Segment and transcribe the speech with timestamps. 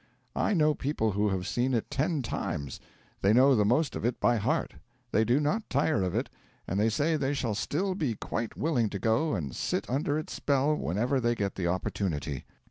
[0.35, 2.79] I know people who have seem it ten times;
[3.21, 4.73] they know the most of it by heart;
[5.11, 6.27] they do not tire of it;
[6.67, 10.33] and they say they shall still be quite willing to go and sit under its
[10.33, 12.45] spell whenever they get the opportunity.